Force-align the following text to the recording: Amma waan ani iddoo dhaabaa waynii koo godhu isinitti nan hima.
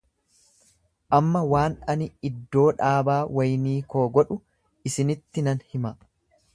Amma 1.17 1.41
waan 1.51 1.75
ani 1.95 2.07
iddoo 2.31 2.65
dhaabaa 2.81 3.21
waynii 3.41 3.77
koo 3.95 4.09
godhu 4.19 4.43
isinitti 4.93 5.49
nan 5.51 5.67
hima. 5.75 5.99